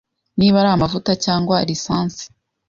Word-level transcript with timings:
niba 0.37 0.55
ari 0.61 0.69
amavuta 0.71 1.11
cyangwa 1.25 1.55
lisansi. 1.67 2.25